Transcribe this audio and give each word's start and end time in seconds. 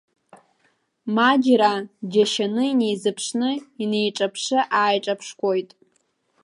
Маџьраа 1.15 1.77
дџьашьаны 2.01 2.63
инеизыԥшны, 2.71 3.49
инеиҿаԥшы-ааиҿаԥшқәоит. 3.83 5.69